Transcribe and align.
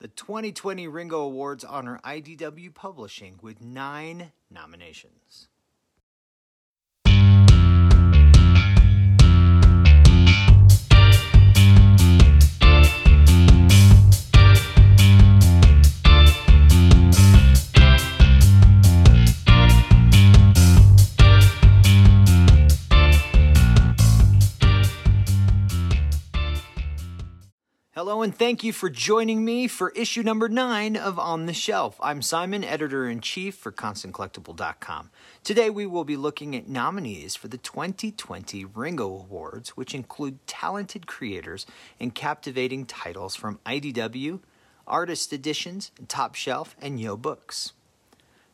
The 0.00 0.06
2020 0.06 0.86
Ringo 0.86 1.22
Awards 1.22 1.64
honor 1.64 1.98
IDW 2.04 2.72
Publishing 2.72 3.40
with 3.42 3.60
nine 3.60 4.30
nominations. 4.48 5.48
Hello, 27.98 28.22
and 28.22 28.32
thank 28.32 28.62
you 28.62 28.72
for 28.72 28.88
joining 28.88 29.44
me 29.44 29.66
for 29.66 29.90
issue 29.90 30.22
number 30.22 30.48
nine 30.48 30.96
of 30.96 31.18
On 31.18 31.46
the 31.46 31.52
Shelf. 31.52 31.98
I'm 32.00 32.22
Simon, 32.22 32.62
editor 32.62 33.08
in 33.08 33.20
chief 33.20 33.56
for 33.56 33.72
ConstantCollectible.com. 33.72 35.10
Today, 35.42 35.68
we 35.68 35.84
will 35.84 36.04
be 36.04 36.16
looking 36.16 36.54
at 36.54 36.68
nominees 36.68 37.34
for 37.34 37.48
the 37.48 37.58
2020 37.58 38.64
Ringo 38.66 39.06
Awards, 39.06 39.70
which 39.70 39.96
include 39.96 40.46
talented 40.46 41.08
creators 41.08 41.66
and 41.98 42.14
captivating 42.14 42.86
titles 42.86 43.34
from 43.34 43.58
IDW, 43.66 44.42
Artist 44.86 45.32
Editions, 45.32 45.90
Top 46.06 46.36
Shelf, 46.36 46.76
and 46.80 47.00
Yoe 47.00 47.20
Books. 47.20 47.72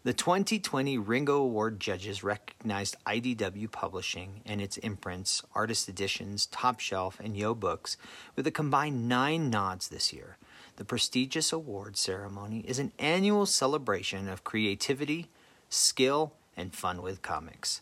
The 0.04 0.12
2020 0.12 0.98
Ringo 0.98 1.38
Award 1.38 1.80
judges 1.80 2.22
recognized 2.22 2.94
IDW 3.06 3.70
Publishing 3.70 4.42
and 4.44 4.60
its 4.60 4.76
imprints, 4.76 5.42
Artist 5.54 5.88
Editions, 5.88 6.44
Top 6.44 6.78
Shelf, 6.78 7.18
and 7.20 7.34
Yoe 7.34 7.58
Books 7.58 7.96
with 8.36 8.46
a 8.46 8.50
combined 8.50 9.08
nine 9.08 9.48
nods 9.48 9.88
this 9.88 10.12
year. 10.12 10.36
The 10.76 10.84
prestigious 10.84 11.54
award 11.54 11.96
ceremony 11.96 12.66
is 12.68 12.78
an 12.78 12.92
annual 12.98 13.46
celebration 13.46 14.28
of 14.28 14.44
creativity, 14.44 15.30
skill, 15.70 16.34
and 16.54 16.74
fun 16.74 17.00
with 17.00 17.22
comics. 17.22 17.80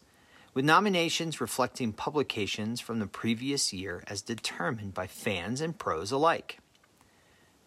With 0.54 0.64
nominations 0.64 1.40
reflecting 1.40 1.92
publications 1.92 2.80
from 2.80 3.00
the 3.00 3.08
previous 3.08 3.72
year 3.72 4.04
as 4.06 4.22
determined 4.22 4.94
by 4.94 5.08
fans 5.08 5.60
and 5.60 5.76
pros 5.76 6.12
alike. 6.12 6.60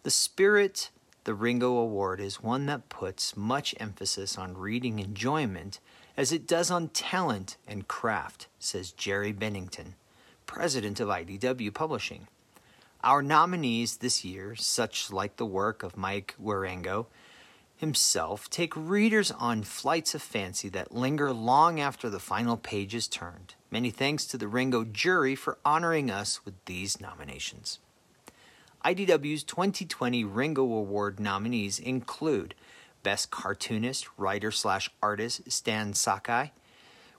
The 0.04 0.12
spirit 0.12 0.92
the 1.26 1.34
Ringo 1.34 1.76
Award 1.78 2.20
is 2.20 2.44
one 2.44 2.68
that 2.68 2.88
puts 2.88 3.36
much 3.36 3.74
emphasis 3.80 4.38
on 4.38 4.56
reading 4.56 5.00
enjoyment 5.00 5.80
as 6.16 6.32
it 6.32 6.48
does 6.48 6.70
on 6.70 6.90
talent 6.90 7.58
and 7.68 7.88
craft, 7.88 8.48
says 8.60 8.92
Jerry 8.92 9.32
Bennington, 9.32 9.96
president 10.46 11.00
of 11.00 11.10
IDW 11.10 11.74
Publishing. 11.74 12.28
Our 13.04 13.24
nominees 13.24 13.98
this 13.98 14.24
year, 14.24 14.56
such 14.56 15.12
like 15.12 15.38
the 15.38 15.48
work 15.48 15.82
of 15.82 15.98
Mike 15.98 16.36
Wieringo 16.42 17.08
himself, 17.76 18.48
take 18.50 18.76
readers 18.76 19.32
on 19.32 19.64
flights 19.64 20.14
of 20.14 20.22
fancy 20.22 20.70
that 20.70 20.94
linger 20.94 21.34
long 21.34 21.80
after 21.80 22.08
the 22.08 22.20
final 22.20 22.56
page 22.56 22.94
is 22.94 23.08
turned. 23.08 23.56
Many 23.72 23.90
thanks 23.90 24.26
to 24.26 24.38
the 24.38 24.48
Ringo 24.48 24.84
jury 24.84 25.34
for 25.34 25.58
honoring 25.66 26.12
us 26.12 26.46
with 26.46 26.54
these 26.66 27.02
nominations. 27.02 27.80
IDW's 28.86 29.44
2020 29.44 30.24
Ringo 30.24 30.62
Award 30.62 31.20
nominees 31.20 31.80
include 31.80 32.54
Best 33.02 33.32
Cartoonist, 33.32 34.08
Writer 34.16 34.52
slash 34.52 34.92
Artist 35.02 35.52
Stan 35.52 35.96
Sakai 35.96 36.52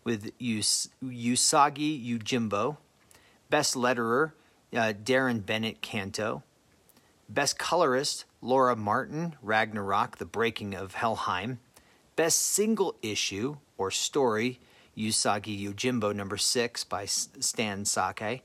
with 0.05 0.31
Us- 0.41 0.89
Usagi 1.03 2.01
Yojimbo, 2.07 2.77
Best 3.51 3.75
Letterer 3.75 4.31
uh, 4.73 4.93
Deron 4.93 5.45
Bennett 5.45 5.81
Canto, 5.81 6.45
Best 7.29 7.59
Colorist 7.59 8.27
Laura 8.41 8.77
Martin 8.77 9.35
Ragnarok, 9.43 10.19
The 10.19 10.25
Breaking 10.25 10.73
of 10.73 10.95
Helheim, 10.95 11.59
Best 12.15 12.43
Single 12.43 12.95
Issue 13.03 13.57
or 13.77 13.91
Story 13.91 14.61
Usagi 14.97 15.61
Yojimbo 15.61 16.15
number 16.15 16.37
6 16.37 16.85
by 16.85 17.07
Stan 17.07 17.85
Sakai, 17.85 18.43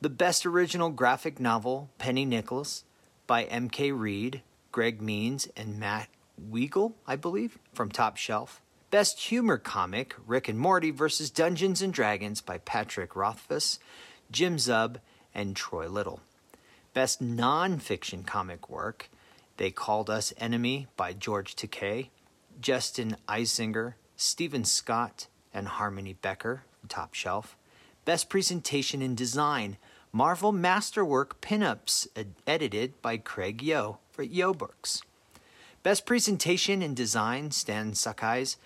the 0.00 0.10
Best 0.10 0.44
Original 0.44 0.90
Graphic 0.90 1.40
Novel, 1.40 1.88
Penny 1.98 2.24
Nichols, 2.24 2.84
by 3.26 3.44
M.K. 3.44 3.92
Reed, 3.92 4.42
Greg 4.70 5.00
Means, 5.00 5.48
and 5.56 5.80
Matt 5.80 6.08
Wiegle, 6.38 6.92
I 7.06 7.16
believe, 7.16 7.58
from 7.72 7.90
Top 7.90 8.16
Shelf. 8.16 8.60
Best 8.90 9.20
Humor 9.20 9.58
Comic, 9.58 10.14
Rick 10.26 10.48
and 10.48 10.58
Morty 10.58 10.90
vs. 10.90 11.30
Dungeons 11.30 11.82
and 11.82 11.92
Dragons 11.92 12.40
by 12.40 12.58
Patrick 12.58 13.16
Rothfuss, 13.16 13.78
Jim 14.30 14.56
Zub, 14.56 14.96
and 15.34 15.56
Troy 15.56 15.88
Little. 15.88 16.20
Best 16.94 17.20
Non-Fiction 17.20 18.22
Comic 18.24 18.70
Work, 18.70 19.08
They 19.56 19.70
Called 19.70 20.08
Us 20.08 20.32
Enemy 20.38 20.86
by 20.96 21.14
George 21.14 21.56
Takei, 21.56 22.08
Justin 22.60 23.16
Eisinger, 23.28 23.94
Steven 24.14 24.64
Scott, 24.64 25.26
and 25.52 25.68
Harmony 25.68 26.12
Becker 26.12 26.62
Top 26.88 27.14
Shelf. 27.14 27.56
Best 28.04 28.28
Presentation 28.28 29.02
and 29.02 29.16
Design, 29.16 29.78
Marvel 30.16 30.50
Masterwork 30.50 31.42
Pinups, 31.42 32.08
ed- 32.16 32.32
edited 32.46 33.02
by 33.02 33.18
Craig 33.18 33.58
Yoe 33.62 33.98
for 34.10 34.24
Yoe 34.24 34.56
Books. 34.56 35.02
Best 35.82 36.06
Presentation 36.06 36.80
and 36.80 36.96
Design, 36.96 37.50
Stan 37.50 37.92
Sakai's 37.92 38.56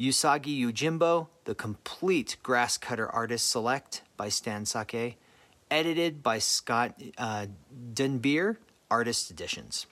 Usagi 0.00 0.60
Yojimbo, 0.60 1.28
The 1.44 1.54
Complete 1.54 2.36
Grass 2.42 2.76
Cutter 2.76 3.08
Artist 3.08 3.48
Select 3.48 4.02
by 4.16 4.28
Stan 4.28 4.66
Sakai, 4.66 5.16
edited 5.70 6.20
by 6.20 6.40
Scott 6.40 7.00
uh, 7.16 7.46
Artist 8.90 9.30
Editions. 9.30 9.86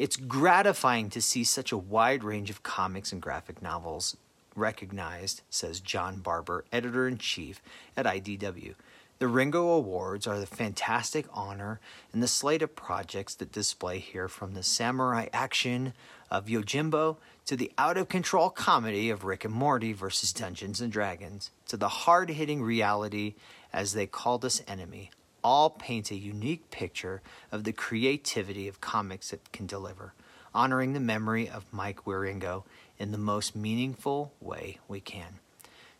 It's 0.00 0.16
gratifying 0.16 1.10
to 1.10 1.22
see 1.22 1.44
such 1.44 1.70
a 1.70 1.78
wide 1.78 2.24
range 2.24 2.50
of 2.50 2.64
comics 2.64 3.12
and 3.12 3.22
graphic 3.22 3.62
novels 3.62 4.16
recognized, 4.56 5.42
says 5.48 5.78
John 5.78 6.18
Barber, 6.18 6.64
editor 6.72 7.06
in 7.06 7.18
chief 7.18 7.62
at 7.96 8.04
IDW. 8.04 8.74
The 9.20 9.28
Ringo 9.28 9.68
Awards 9.68 10.26
are 10.26 10.40
the 10.40 10.46
fantastic 10.46 11.26
honor 11.32 11.78
and 12.12 12.20
the 12.20 12.26
slate 12.26 12.62
of 12.62 12.74
projects 12.74 13.34
that 13.36 13.52
display 13.52 14.00
here 14.00 14.26
from 14.26 14.54
the 14.54 14.64
samurai 14.64 15.28
action 15.32 15.92
of 16.32 16.46
Yojimbo 16.46 17.18
to 17.46 17.56
the 17.56 17.70
out 17.78 17.96
of 17.96 18.08
control 18.08 18.50
comedy 18.50 19.10
of 19.10 19.22
Rick 19.22 19.44
and 19.44 19.54
Morty 19.54 19.92
versus 19.92 20.32
Dungeons 20.32 20.80
and 20.80 20.90
Dragons 20.90 21.52
to 21.68 21.76
the 21.76 21.88
hard 21.88 22.30
hitting 22.30 22.60
reality 22.60 23.34
as 23.72 23.92
they 23.92 24.06
called 24.06 24.44
us 24.44 24.62
enemy. 24.66 25.10
All 25.44 25.70
paint 25.70 26.10
a 26.10 26.16
unique 26.16 26.70
picture 26.72 27.22
of 27.52 27.62
the 27.62 27.72
creativity 27.72 28.66
of 28.66 28.80
comics 28.80 29.30
that 29.30 29.52
can 29.52 29.66
deliver, 29.66 30.14
honoring 30.52 30.92
the 30.92 31.00
memory 31.00 31.48
of 31.48 31.66
Mike 31.70 32.04
Wieringo 32.04 32.64
in 32.98 33.12
the 33.12 33.18
most 33.18 33.54
meaningful 33.54 34.32
way 34.40 34.78
we 34.88 35.00
can. 35.00 35.38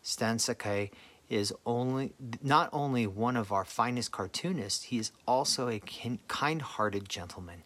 Stan 0.02 0.38
Sakai 0.38 0.90
is 1.28 1.52
only 1.64 2.12
not 2.42 2.68
only 2.72 3.06
one 3.06 3.36
of 3.36 3.52
our 3.52 3.64
finest 3.64 4.12
cartoonists, 4.12 4.84
he 4.84 4.98
is 4.98 5.12
also 5.26 5.68
a 5.68 5.80
kind-hearted 6.28 7.08
gentleman 7.08 7.62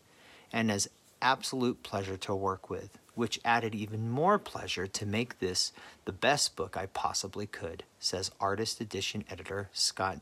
and 0.53 0.71
has 0.71 0.89
absolute 1.21 1.83
pleasure 1.83 2.17
to 2.17 2.35
work 2.35 2.71
with, 2.71 2.99
which 3.15 3.41
added 3.45 3.75
even 3.75 4.09
more 4.11 4.39
pleasure 4.39 4.87
to 4.87 5.05
make 5.05 5.39
this 5.39 5.73
the 6.05 6.13
best 6.13 6.55
book 6.57 6.77
I 6.77 6.87
possibly 6.87 7.47
could, 7.47 7.83
says 7.99 8.31
Artist 8.41 8.81
Edition 8.81 9.25
editor 9.29 9.69
Scott 9.73 10.21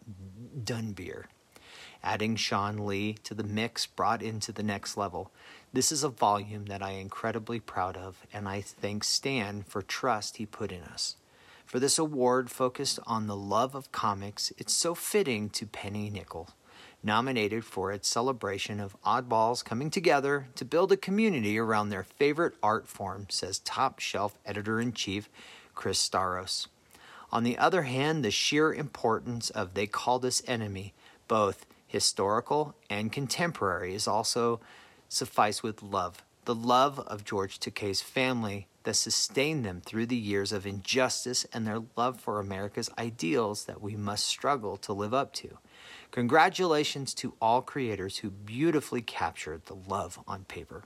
Dunbier. 0.64 1.24
Adding 2.03 2.36
Sean 2.36 2.86
Lee 2.86 3.14
to 3.24 3.34
the 3.34 3.44
mix 3.44 3.84
brought 3.84 4.22
into 4.22 4.53
the 4.53 4.62
next 4.62 4.97
level. 4.97 5.30
This 5.72 5.91
is 5.92 6.04
a 6.04 6.08
volume 6.08 6.66
that 6.66 6.82
I 6.82 6.92
am 6.92 7.00
incredibly 7.00 7.60
proud 7.60 7.97
of, 7.97 8.24
and 8.32 8.48
I 8.48 8.60
thank 8.60 9.04
Stan 9.04 9.62
for 9.62 9.82
trust 9.82 10.36
he 10.36 10.47
put 10.47 10.72
in 10.72 10.82
us. 10.82 11.16
For 11.66 11.81
this 11.81 11.99
award 11.99 12.49
focused 12.49 13.00
on 13.09 13.27
the 13.27 13.37
love 13.37 13.75
of 13.75 13.91
comics, 13.91 14.53
it's 14.56 14.72
so 14.72 14.94
fitting 14.94 15.50
to 15.50 15.66
Penny 15.66 16.09
Nichols, 16.10 16.53
nominated 17.03 17.65
for 17.65 17.91
its 17.91 18.06
celebration 18.06 18.78
of 18.78 18.97
oddballs 19.03 19.65
coming 19.65 19.91
together 19.91 20.47
to 20.54 20.65
build 20.65 20.92
a 20.92 20.97
community 20.97 21.59
around 21.59 21.89
their 21.89 22.04
favorite 22.04 22.54
art 22.63 22.86
form, 22.86 23.27
says 23.28 23.59
top 23.59 23.98
shelf 23.98 24.39
editor 24.47 24.80
in 24.80 24.92
chief 24.92 25.28
Chris 25.74 25.98
Staros. 26.09 26.68
On 27.33 27.42
the 27.42 27.59
other 27.59 27.83
hand, 27.83 28.24
the 28.24 28.30
sheer 28.30 28.72
importance 28.72 29.51
of 29.51 29.74
They 29.74 29.89
Called 29.89 30.24
Us 30.24 30.42
Enemy, 30.47 30.95
both 31.27 31.66
historical 31.89 32.77
and 32.89 33.10
contemporary, 33.10 33.92
is 33.92 34.07
also 34.07 34.60
suffice 35.09 35.65
with 35.65 35.83
love. 35.83 36.22
The 36.45 36.54
love 36.54 37.01
of 37.01 37.24
George 37.24 37.59
Takei's 37.59 38.01
family 38.01 38.69
that 38.86 38.94
sustained 38.94 39.65
them 39.65 39.83
through 39.84 40.06
the 40.06 40.16
years 40.16 40.53
of 40.53 40.65
injustice 40.65 41.44
and 41.53 41.66
their 41.66 41.83
love 41.97 42.21
for 42.21 42.38
America's 42.38 42.88
ideals 42.97 43.65
that 43.65 43.83
we 43.83 43.97
must 43.97 44.24
struggle 44.24 44.77
to 44.77 44.92
live 44.92 45.12
up 45.12 45.33
to. 45.34 45.59
Congratulations 46.12 47.12
to 47.15 47.34
all 47.42 47.62
creators 47.62 48.18
who 48.18 48.30
beautifully 48.30 49.03
captured 49.03 49.66
the 49.66 49.74
love 49.74 50.21
on 50.28 50.44
paper. 50.44 50.84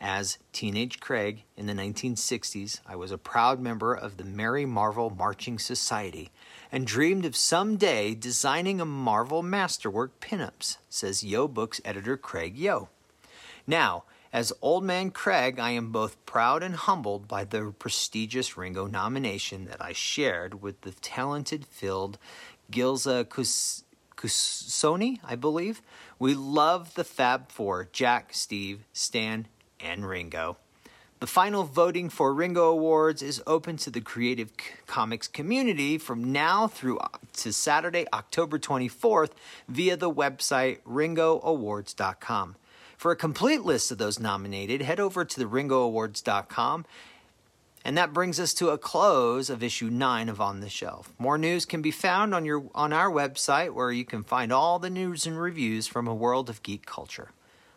As 0.00 0.38
teenage 0.52 1.00
Craig 1.00 1.44
in 1.54 1.66
the 1.66 1.74
1960s, 1.74 2.80
I 2.86 2.96
was 2.96 3.10
a 3.10 3.18
proud 3.18 3.60
member 3.60 3.92
of 3.92 4.16
the 4.16 4.24
Merry 4.24 4.64
Marvel 4.64 5.10
Marching 5.10 5.58
Society 5.58 6.30
and 6.72 6.86
dreamed 6.86 7.26
of 7.26 7.36
someday 7.36 8.14
designing 8.14 8.80
a 8.80 8.86
Marvel 8.86 9.42
masterwork 9.42 10.18
pinups, 10.18 10.78
says 10.88 11.22
Yoe 11.22 11.52
Books 11.52 11.80
editor 11.84 12.16
Craig 12.16 12.56
Yoe. 12.56 12.88
Now, 13.66 14.04
as 14.32 14.52
Old 14.60 14.84
Man 14.84 15.10
Craig, 15.10 15.58
I 15.58 15.70
am 15.70 15.90
both 15.90 16.24
proud 16.26 16.62
and 16.62 16.74
humbled 16.74 17.26
by 17.28 17.44
the 17.44 17.72
prestigious 17.78 18.56
Ringo 18.56 18.86
nomination 18.86 19.64
that 19.66 19.82
I 19.82 19.92
shared 19.92 20.62
with 20.62 20.82
the 20.82 20.92
talented 20.92 21.64
filled 21.66 22.18
Clizia 22.70 23.24
Gussoni, 24.16 25.20
I 25.24 25.36
believe. 25.36 25.80
We 26.18 26.34
love 26.34 26.94
the 26.94 27.04
Fab 27.04 27.50
Four 27.50 27.88
Jack, 27.92 28.30
Steve, 28.32 28.84
Stan, 28.92 29.46
and 29.80 30.06
Ringo. 30.06 30.56
The 31.20 31.26
final 31.26 31.64
voting 31.64 32.10
for 32.10 32.32
Ringo 32.32 32.70
Awards 32.70 33.22
is 33.22 33.42
open 33.44 33.76
to 33.78 33.90
the 33.90 34.00
creative 34.00 34.52
comics 34.86 35.26
community 35.26 35.98
from 35.98 36.30
now 36.30 36.68
through 36.68 37.00
to 37.38 37.52
Saturday, 37.52 38.06
October 38.12 38.58
24th 38.58 39.30
via 39.68 39.96
the 39.96 40.12
website 40.12 40.78
ringoawards.com. 40.82 42.56
For 42.98 43.12
a 43.12 43.16
complete 43.16 43.62
list 43.62 43.92
of 43.92 43.98
those 43.98 44.18
nominated, 44.18 44.82
head 44.82 44.98
over 44.98 45.24
to 45.24 45.38
the 45.38 45.46
ringoawards.com. 45.46 46.84
And 47.84 47.96
that 47.96 48.12
brings 48.12 48.40
us 48.40 48.52
to 48.54 48.70
a 48.70 48.76
close 48.76 49.48
of 49.48 49.62
issue 49.62 49.88
9 49.88 50.28
of 50.28 50.40
On 50.40 50.58
the 50.58 50.68
Shelf. 50.68 51.12
More 51.16 51.38
news 51.38 51.64
can 51.64 51.80
be 51.80 51.92
found 51.92 52.34
on 52.34 52.44
your 52.44 52.64
on 52.74 52.92
our 52.92 53.08
website 53.08 53.72
where 53.72 53.92
you 53.92 54.04
can 54.04 54.24
find 54.24 54.52
all 54.52 54.80
the 54.80 54.90
news 54.90 55.26
and 55.26 55.40
reviews 55.40 55.86
from 55.86 56.08
a 56.08 56.14
world 56.14 56.50
of 56.50 56.62
geek 56.64 56.86
culture. 56.86 57.30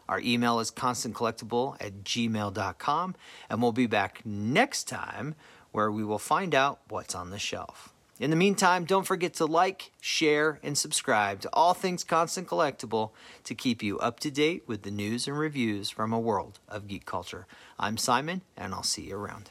Our 0.09 0.19
email 0.19 0.59
is 0.59 0.71
constantcollectible 0.71 1.77
at 1.79 2.03
gmail.com, 2.03 3.15
and 3.47 3.61
we'll 3.61 3.71
be 3.71 3.85
back 3.85 4.25
next 4.25 4.87
time 4.87 5.35
where 5.71 5.91
we 5.91 6.03
will 6.03 6.19
find 6.19 6.55
out 6.55 6.79
what's 6.89 7.13
on 7.13 7.29
the 7.29 7.39
shelf. 7.39 7.93
In 8.21 8.29
the 8.29 8.35
meantime, 8.35 8.85
don't 8.85 9.07
forget 9.07 9.33
to 9.35 9.47
like, 9.47 9.91
share, 9.99 10.59
and 10.61 10.77
subscribe 10.77 11.39
to 11.39 11.49
All 11.53 11.73
Things 11.73 12.03
Constant 12.03 12.47
Collectible 12.47 13.13
to 13.43 13.55
keep 13.55 13.81
you 13.81 13.97
up 13.97 14.19
to 14.19 14.29
date 14.29 14.61
with 14.67 14.83
the 14.83 14.91
news 14.91 15.27
and 15.27 15.35
reviews 15.35 15.89
from 15.89 16.13
a 16.13 16.19
world 16.19 16.59
of 16.69 16.87
geek 16.87 17.07
culture. 17.07 17.47
I'm 17.79 17.97
Simon, 17.97 18.43
and 18.55 18.75
I'll 18.75 18.83
see 18.83 19.07
you 19.07 19.15
around. 19.15 19.49